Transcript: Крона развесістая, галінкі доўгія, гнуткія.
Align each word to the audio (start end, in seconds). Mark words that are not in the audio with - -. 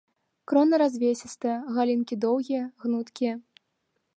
Крона 0.51 0.77
развесістая, 0.83 1.57
галінкі 1.75 2.13
доўгія, 2.25 2.63
гнуткія. 2.87 3.33